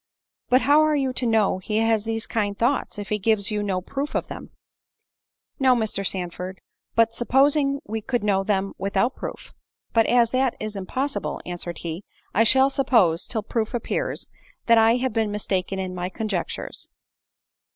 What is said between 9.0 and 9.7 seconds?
proof."